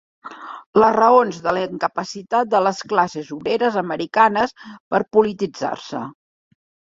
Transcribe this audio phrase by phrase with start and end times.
[0.83, 4.47] Les raons de la incapacitat de la classe obrera americana
[4.95, 6.03] per polititzar-se.